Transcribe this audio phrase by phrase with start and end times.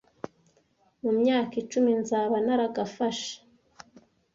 [1.01, 3.33] Mu myaka icumi nzaba naragafashe